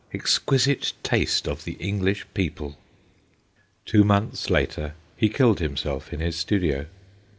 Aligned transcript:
Exquisite 0.11 0.93
taste 1.03 1.47
of 1.47 1.63
the 1.63 1.73
English 1.73 2.25
people/ 2.33 2.75
Two 3.85 4.03
months 4.03 4.49
later 4.49 4.95
he 5.15 5.29
killed 5.29 5.59
himself 5.59 6.11
in 6.11 6.19
his 6.19 6.35
studio. 6.35 6.87